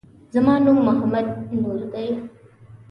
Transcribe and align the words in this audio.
زما 0.33 0.53
نوم 0.65 0.77
محمد 0.87 1.27
نور 1.61 1.79
دی 1.91 2.07